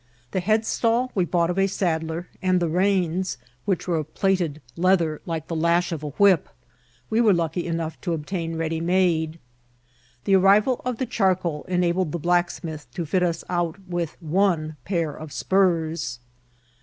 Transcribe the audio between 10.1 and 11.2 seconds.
The arrival of the